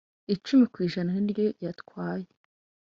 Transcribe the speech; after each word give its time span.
icumi 0.33 0.65
ku 0.73 0.77
ijana 0.85 1.11
niyo 1.23 1.47
yatwaye. 1.65 2.27